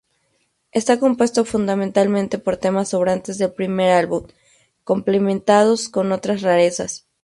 [0.71, 4.25] Está compuesto fundamentalmente por temas sobrantes del primer álbum,
[4.83, 7.05] complementados con otras rarezas.